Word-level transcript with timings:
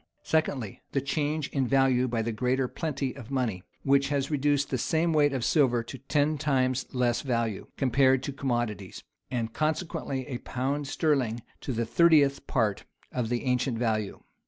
Secondly, 0.23 0.81
the 0.93 0.99
change 0.99 1.47
in 1.49 1.67
value 1.67 2.07
by 2.07 2.23
the 2.23 2.31
greater 2.31 2.67
plenty 2.67 3.13
of 3.15 3.29
money, 3.29 3.61
which 3.83 4.09
has 4.09 4.31
reduced 4.31 4.71
the 4.71 4.77
same 4.79 5.13
weight 5.13 5.31
of 5.31 5.45
silver 5.45 5.83
to 5.83 5.99
ten 5.99 6.39
times 6.39 6.87
less 6.91 7.21
value, 7.21 7.67
compared 7.77 8.23
to 8.23 8.33
commodities; 8.33 9.03
and 9.29 9.53
consequently 9.53 10.25
a 10.25 10.39
pound 10.39 10.87
sterling 10.87 11.43
to 11.59 11.71
the 11.71 11.85
thirtieth 11.85 12.47
part 12.47 12.83
of 13.11 13.29
the 13.29 13.43
ancient 13.43 13.77
value. 13.77 14.23